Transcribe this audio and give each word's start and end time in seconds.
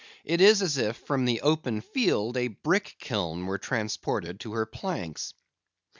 It 0.25 0.41
is 0.41 0.63
as 0.63 0.77
if 0.79 0.97
from 0.97 1.25
the 1.25 1.41
open 1.41 1.81
field 1.81 2.35
a 2.35 2.47
brick 2.47 2.95
kiln 2.97 3.45
were 3.45 3.59
transported 3.59 4.39
to 4.39 4.53
her 4.53 4.65
planks. 4.65 5.35